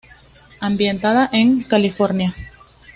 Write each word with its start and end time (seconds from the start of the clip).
Ambientada 0.61 1.29
en: 1.31 1.61
California. 1.61 2.33